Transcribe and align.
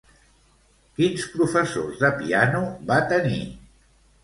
Quins 0.99 1.25
professors 1.35 2.01
de 2.05 2.11
piano 2.23 2.65
va 2.91 3.01
tenir? 3.15 3.41